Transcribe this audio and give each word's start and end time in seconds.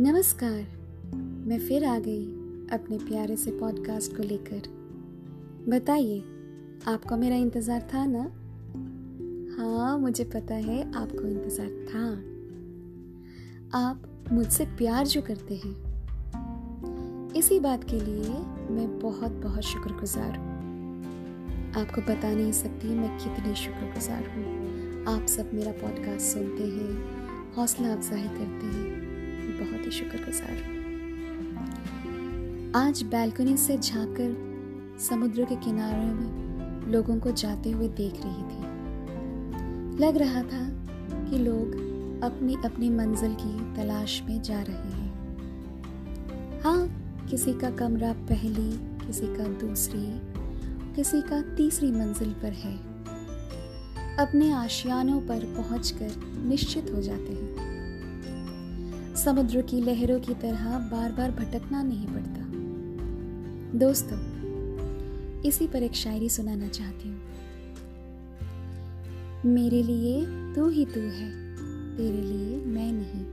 नमस्कार। 0.00 0.66
मैं 1.46 1.58
फिर 1.58 1.84
आ 1.84 1.98
गई 1.98 2.24
अपने 2.72 2.98
प्यारे 2.98 3.36
से 3.36 3.50
पॉडकास्ट 3.50 4.16
को 4.16 4.22
लेकर। 4.22 4.62
बताइए, 5.68 6.20
आपको 6.86 7.16
मेरा 7.16 7.36
इंतज़ार 7.36 7.80
था 7.94 8.04
ना? 8.06 8.22
हाँ 9.58 9.98
मुझे 9.98 10.24
पता 10.24 10.54
है 10.54 10.92
आपको 10.92 11.28
इंतज़ार 11.28 11.68
था। 11.68 12.06
आप 13.78 14.28
मुझसे 14.32 14.64
प्यार 14.64 15.06
जो 15.06 15.22
करते 15.22 15.54
हैं। 15.54 15.74
इसी 17.32 17.60
बात 17.60 17.84
के 17.84 18.00
लिए 18.00 18.38
मैं 18.74 18.98
बहुत 18.98 19.32
बहुत 19.32 19.62
शुक्रगुजार 19.62 20.36
हूँ। 20.36 21.72
आपको 21.76 22.00
बता 22.00 22.34
नहीं 22.34 22.52
सकती 22.52 22.88
मैं 22.88 23.18
कितनी 23.18 23.54
शुक्रगुजार 23.54 24.26
हूँ। 24.26 25.04
आप 25.14 25.26
सब 25.26 25.54
मेरा 25.54 25.72
पॉडकास्ट 25.72 26.26
सुनते 26.26 26.64
हैं, 26.64 27.54
हौसला 27.56 27.92
अफजाई 27.92 28.28
करते 28.28 28.66
हैं। 28.66 29.11
बहुत 29.52 29.86
ही 29.86 29.90
शुक्रगुजार 29.90 30.82
आज 32.76 33.02
बैल्कनी 33.02 33.56
से 33.56 33.78
झांककर 33.78 34.52
समुद्र 34.98 35.44
के 35.44 35.56
किनारे 35.56 36.04
में 36.04 36.42
लोगों 36.92 37.18
को 37.20 37.30
जाते 37.30 37.70
हुए 37.70 37.88
देख 37.88 38.14
रही 38.14 38.42
थी। 38.42 38.62
लग 39.98 40.16
रहा 40.16 40.42
था 40.42 40.62
कि 41.30 41.38
लोग 41.38 41.74
अपनी 42.24 42.56
अपनी 42.64 42.90
मंजिल 42.90 43.34
की 43.40 43.76
तलाश 43.76 44.22
में 44.22 44.42
जा 44.42 44.62
रहे 44.62 44.92
हैं। 44.92 45.12
हाँ 46.60 46.80
किसी 47.30 47.52
का 47.52 47.70
कमरा 47.70 48.12
पहली, 48.12 48.70
किसी 49.06 49.26
का 49.26 49.44
दूसरी, 49.44 50.20
किसी 50.94 51.20
का 51.22 51.56
तीसरी 51.56 51.92
मंजिल 51.92 52.32
पर 52.32 52.52
है। 52.52 52.76
अपने 54.16 54.52
आशियानों 54.52 55.20
पर 55.20 55.44
पहुंचकर 55.44 56.10
निश्चित 56.44 56.92
हो 56.94 57.02
जाते 57.02 57.32
हैं। 57.32 57.61
समुद्र 59.24 59.62
की 59.62 59.80
लहरों 59.80 60.20
की 60.20 60.34
तरह 60.34 60.78
बार 60.78 61.12
बार 61.12 61.30
भटकना 61.30 61.82
नहीं 61.82 62.06
पड़ता। 62.06 63.78
दोस्तों, 63.78 64.18
इसी 65.42 65.66
पर 65.66 65.82
एक 65.82 65.92
शायरी 65.92 66.28
सुनाना 66.28 66.68
चाहती 66.68 67.08
हूँ। 67.08 67.20
मेरे 69.46 69.82
लिए 69.82 70.24
तू 70.54 70.68
ही 70.68 70.84
तू 70.84 71.00
है, 71.00 71.28
तेरे 71.96 72.22
लिए 72.22 72.56
मैं 72.64 72.92
नहीं। 72.92 73.24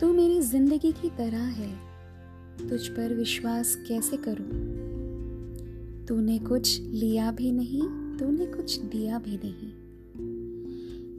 तू 0.00 0.12
मेरी 0.12 0.40
ज़िंदगी 0.40 0.92
की 0.92 1.08
तरह 1.08 1.44
है, 1.58 1.70
तुझ 2.68 2.88
पर 2.88 3.14
विश्वास 3.14 3.76
कैसे 3.88 4.16
करूँ? 4.16 4.48
तूने 6.06 6.38
कुछ 6.38 6.80
लिया 6.80 7.30
भी 7.32 7.52
नहीं, 7.52 7.82
तूने 8.18 8.46
कुछ 8.46 8.78
दिया 8.78 9.18
भी 9.18 9.36
नहीं। 9.44 9.70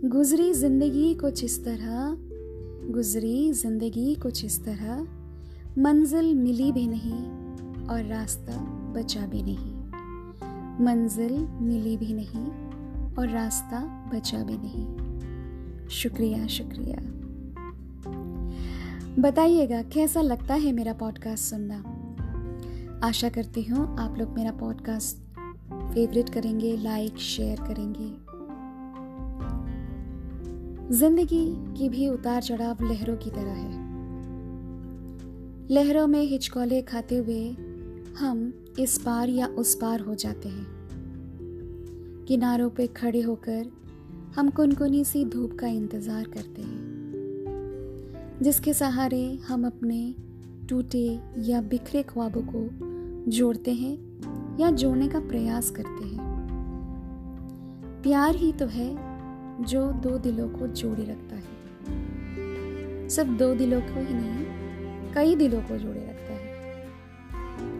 गुजरी 0.09 0.53
ज़िंदगी 0.53 1.13
कुछ 1.13 1.43
इस 1.43 1.63
तरह 1.65 2.17
गुजरी 2.89 3.53
ज़िंदगी 3.53 4.15
कुछ 4.15 4.45
इस 4.45 4.65
तरह। 4.65 5.01
मंजिल 5.81 6.35
मिली 6.35 6.71
भी 6.71 6.87
नहीं 6.87 7.23
और 7.87 8.03
रास्ता 8.03 8.57
बचा 8.93 9.25
भी 9.25 9.43
नहीं। 9.43 9.81
मंजिल 10.85 11.47
मिली 11.61 11.97
भी 11.97 12.13
नहीं 12.13 12.45
और 13.15 13.29
रास्ता 13.29 14.09
बचा 14.13 14.43
भी 14.43 14.57
नहीं। 14.57 15.87
शुक्रिया 15.89 16.47
शुक्रिया। 16.47 16.97
बताइएगा, 19.21 19.81
कैसा 19.81 20.21
लगता 20.21 20.53
है 20.53 20.71
मेरा 20.71 20.93
पॉडकास्ट 20.93 21.43
सुनना? 21.43 21.83
आशा 23.07 23.29
करती 23.29 23.63
हूँ 23.63 23.99
आप 23.99 24.17
लोग 24.17 24.29
मेरा 24.29 24.51
पॉडकास्ट 24.51 25.17
फेवरेट 25.93 26.29
करेंगे 26.29 26.77
लाइक 26.77 27.17
शेयर 27.17 27.59
करेंगे। 27.61 28.20
ज़िंदगी 30.91 31.45
की 31.77 31.87
भी 31.89 32.07
उतार 32.09 32.41
चढ़ाव 32.41 32.83
लहरों 32.83 33.15
की 33.17 33.29
तरह 33.29 33.51
है। 33.51 33.79
लहरों 35.71 36.07
में 36.07 36.21
हिचकोले 36.21 36.81
खाते 36.81 37.17
हुए 37.17 37.51
हम 38.19 38.53
इस 38.79 38.97
पार 38.97 39.29
या 39.29 39.47
उस 39.47 39.75
पार 39.75 39.99
हो 39.99 40.15
जाते 40.15 40.49
हैं। 40.49 40.65
किनारों 42.27 42.69
पे 42.69 42.87
खड़े 42.87 43.21
होकर 43.21 43.71
हम 44.35 44.49
कुनकुनी 44.49 45.03
सी 45.03 45.23
धूप 45.25 45.57
का 45.59 45.67
इंतज़ार 45.67 46.23
करते 46.23 46.61
हैं, 46.61 48.39
जिसके 48.41 48.73
सहारे 48.73 49.23
हम 49.47 49.65
अपने 49.65 50.15
टूटे 50.69 51.19
या 51.37 51.61
बिखरे 51.61 52.03
ख्वाबों 52.03 52.41
को 52.45 52.67
जोड़ते 53.31 53.73
हैं 53.73 53.95
या 54.59 54.71
जोड़ने 54.71 55.07
का 55.07 55.19
प्रयास 55.19 55.71
करते 55.71 56.07
हैं। 56.07 56.29
प्यार 58.03 58.35
ही 58.35 58.51
तो 58.51 58.65
है 58.65 59.10
जो 59.61 59.91
दो 59.91 60.17
दिलों 60.17 60.49
को 60.49 60.67
जोड़े 60.67 61.03
रखता 61.03 61.35
है। 61.35 61.61
सिर्फ़ 63.09 63.29
दो 63.29 63.55
दिलों 63.55 63.81
को 63.81 63.99
ही 63.99 64.13
नहीं, 64.13 64.45
कई 65.13 65.35
दिलों 65.35 65.61
को 65.61 65.77
जोड़े 65.77 65.99
रखता 65.99 66.33
है। 66.33 66.85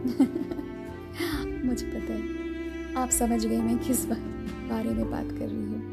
मुझे 1.66 1.86
पता 1.86 2.12
है, 2.12 2.22
आप 2.94 3.10
समझ 3.10 3.46
गए 3.46 3.62
मैं 3.62 3.78
किस 3.78 4.06
बारे 4.06 4.90
में 4.90 5.10
बात 5.10 5.26
कर 5.30 5.48
रही 5.48 5.64
हूँ। 5.64 5.92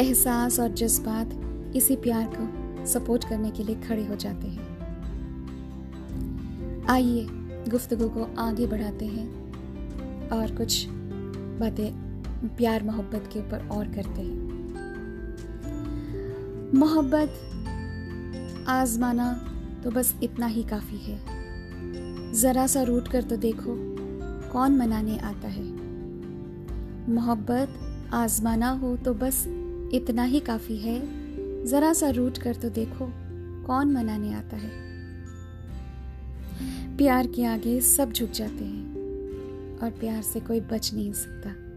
एहसास 0.00 0.60
और 0.60 0.68
जज्बात 0.68 1.30
इसी 1.76 1.96
प्यार 1.96 2.32
को 2.38 2.70
सपोर्ट 2.86 3.28
करने 3.28 3.50
के 3.50 3.62
लिए 3.62 3.76
खड़े 3.76 4.06
हो 4.06 4.14
जाते 4.14 4.46
हैं। 4.46 4.70
आइए, 6.86 7.26
गुफ्तगु 7.68 8.08
को 8.08 8.34
आगे 8.38 8.66
बढ़ाते 8.66 9.06
हैं 9.06 9.50
और 10.28 10.56
कुछ 10.56 10.86
बातें 11.60 12.09
प्यार 12.48 12.82
मोहब्बत 12.82 13.30
के 13.32 13.40
ऊपर 13.40 13.68
और 13.68 13.88
करते 13.88 14.22
हैं। 14.22 14.50
मोहब्बत, 16.74 17.40
आजमाना 18.68 19.32
तो 19.84 19.90
बस 19.90 20.14
इतना 20.22 20.46
ही 20.46 20.62
काफ़ी 20.62 20.98
है। 20.98 21.20
जरा 22.32 22.66
सा 22.66 22.82
रूट 22.82 23.08
कर 23.08 23.22
तो 23.22 23.36
देखो, 23.36 23.76
कौन 24.52 24.76
मनाने 24.76 25.18
आता 25.18 25.48
है। 25.48 25.64
मोहब्बत, 27.10 27.68
आजमाना 28.12 28.70
हो 28.70 28.96
तो 28.96 29.14
बस 29.14 29.44
इतना 29.94 30.22
ही 30.22 30.40
काफ़ी 30.40 30.76
है। 30.76 31.20
जरा 31.66 31.92
सा 31.92 32.10
रूट 32.10 32.38
कर 32.38 32.54
तो 32.54 32.68
देखो, 32.68 33.12
कौन 33.66 33.92
मनाने 33.92 34.34
आता 34.34 34.56
है। 34.56 34.70
प्यार 36.96 37.26
के 37.26 37.44
आगे 37.44 37.80
सब 37.80 38.12
झुक 38.12 38.30
जाते 38.30 38.64
हैं, 38.64 38.94
और 39.78 39.90
प्यार 39.90 40.22
से 40.22 40.40
कोई 40.40 40.60
बच 40.60 40.94
नहीं 40.94 41.12
सकता। 41.12 41.69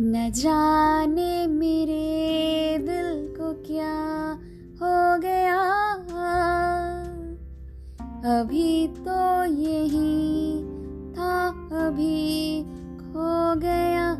न 0.00 0.30
जाने 0.30 1.46
मेरे 1.46 2.78
दिल 2.78 3.34
को 3.40 3.52
क्या 3.66 4.32
हो 4.82 5.18
गया। 5.20 5.58
अभी 8.40 8.88
तो 8.88 9.44
यही 9.44 10.62
था, 11.12 11.48
अभी 11.86 12.62
खो 12.98 13.56
गया। 13.60 14.12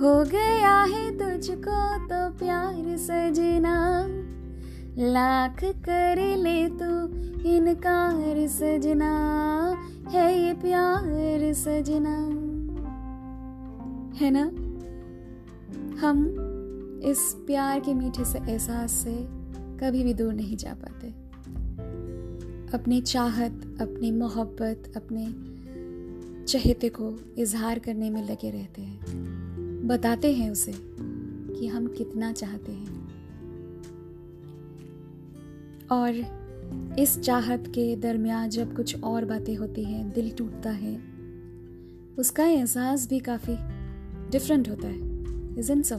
हो 0.00 0.24
गया 0.24 0.82
है 0.82 1.10
तुझको 1.18 1.98
तो 1.98 2.38
प्यार 2.38 2.96
सजना। 2.96 4.06
लाख 4.98 5.64
कर 5.64 6.36
ले 6.36 6.68
तू 6.68 7.06
इनकार 7.48 8.46
सजना। 8.48 9.12
है 10.10 10.38
ये 10.38 10.54
प्यार 10.54 11.52
सजना। 11.52 12.45
है 14.16 14.30
ना? 14.30 14.46
हम 16.00 16.34
इस 17.04 17.36
प्यार 17.46 17.80
के 17.80 17.94
मीठे 17.94 18.24
से 18.24 18.38
एहसास 18.38 18.92
से 18.92 19.14
कभी 19.52 20.04
भी 20.04 20.14
दूर 20.14 20.34
नहीं 20.34 20.56
जा 20.56 20.74
पाते। 20.74 21.08
अपनी 22.78 23.00
चाहत, 23.00 23.78
अपनी 23.80 24.10
मोहब्बत, 24.10 24.92
अपने 24.96 25.26
चहेते 26.44 26.88
को 26.88 27.34
इजहार 27.38 27.78
करने 27.78 28.10
में 28.10 28.30
लगे 28.30 28.50
रहते 28.50 28.82
हैं। 28.82 29.00
बताते 29.86 30.32
हैं 30.32 30.50
उसे 30.50 30.72
कि 31.54 31.66
हम 31.66 31.86
कितना 31.86 32.32
चाहते 32.32 32.72
हैं। 32.72 33.08
और 35.92 36.14
इस 36.98 37.20
चाहत 37.20 37.64
के 37.66 37.96
दरमियान 37.96 38.48
जब 38.48 38.76
कुछ 38.76 39.02
और 39.02 39.24
बातें 39.24 39.56
होती 39.56 39.84
हैं, 39.84 40.12
दिल 40.12 40.30
टूटता 40.30 40.70
है, 40.70 41.00
उसका 42.18 42.44
एहसास 42.44 43.08
भी 43.08 43.18
काफ़ी 43.18 43.75
डिफरेंट 44.38 44.68
होता 44.68 44.88
है 44.88 45.58
इज़ 45.58 45.72
इन 45.72 45.82
सो 45.82 45.96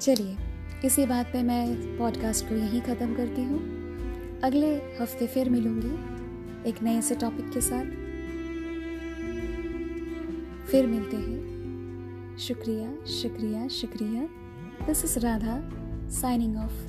चलिए, 0.00 0.36
इसी 0.84 1.06
बात 1.06 1.26
पे 1.26 1.42
मैं 1.42 1.98
पॉडकास्ट 1.98 2.48
को 2.48 2.54
यहीं 2.54 2.80
ख़त्म 2.80 3.14
करती 3.14 3.42
हूँ। 3.42 3.58
अगले 4.44 4.74
हफ़्ते 5.00 5.26
फिर 5.26 5.50
मिलूँगी 5.50 6.68
एक 6.68 6.82
नए 6.82 7.00
से 7.02 7.14
टॉपिक 7.14 7.50
के 7.52 7.60
साथ। 7.60 7.84
फिर 10.70 10.86
मिलते 10.86 11.16
हैं। 11.16 12.36
शुक्रिया 12.38 13.04
शुक्रिया 13.04 13.68
शुक्रिया। 13.68 14.22
This 14.86 15.04
is 15.04 15.18
Radha 15.18 15.60
signing 16.10 16.56
off 16.56 16.86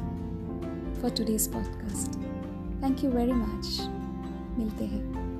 for 1.01 1.09
today's 1.09 1.47
podcast 1.53 2.17
thank 2.83 3.03
you 3.03 3.11
very 3.11 3.33
much 3.33 3.79
मिलते 4.59 4.85
हैं। 4.85 5.38